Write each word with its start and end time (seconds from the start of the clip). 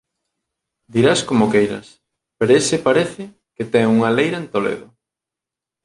Dirás 0.93 1.19
como 1.29 1.45
queiras 1.53 1.87
pero 2.37 2.51
ese 2.61 2.77
parece 2.87 3.23
que 3.55 3.63
ten 3.73 3.85
unha 3.95 4.13
leira 4.17 4.37
en 4.41 4.47
Toledo! 4.53 4.87